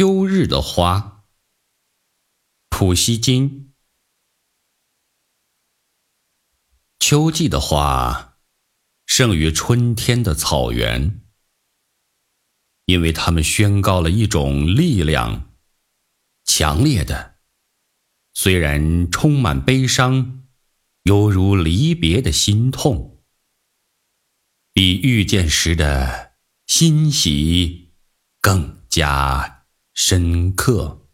[0.00, 1.26] 秋日的花，
[2.70, 3.74] 普希金。
[6.98, 8.38] 秋季的花，
[9.04, 11.20] 胜于春天的草原，
[12.86, 15.54] 因为它们宣告了一种力量，
[16.46, 17.40] 强烈的，
[18.32, 20.48] 虽然充满悲伤，
[21.02, 23.22] 犹如离别的心痛，
[24.72, 27.92] 比遇见时的欣喜
[28.40, 29.58] 更加
[29.94, 31.09] 深刻。